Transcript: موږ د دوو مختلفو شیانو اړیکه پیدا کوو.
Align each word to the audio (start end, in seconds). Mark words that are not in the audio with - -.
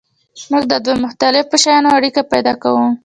موږ 0.49 0.63
د 0.67 0.73
دوو 0.85 1.01
مختلفو 1.05 1.61
شیانو 1.63 1.89
اړیکه 1.97 2.21
پیدا 2.31 2.53
کوو. 2.61 2.85